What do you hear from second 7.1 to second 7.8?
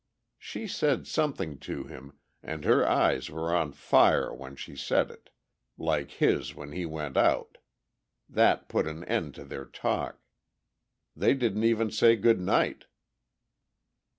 out;